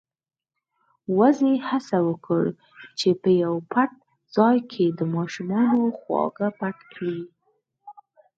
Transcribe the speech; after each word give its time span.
وزې 1.17 1.53
هڅه 1.67 1.97
وکړه 2.07 2.49
چې 2.99 3.09
په 3.21 3.29
يو 3.43 3.53
پټ 3.71 3.91
ځای 4.35 4.57
کې 4.71 4.85
د 4.89 5.01
ماشومانو 5.15 5.81
خواږه 5.99 6.47
پټ 6.59 6.77
کړي. 6.93 7.19